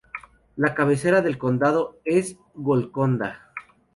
La 0.55 0.73
cabecera 0.73 1.21
del 1.21 1.37
condado 1.37 1.99
es 2.05 2.39
Golconda. 2.55 3.51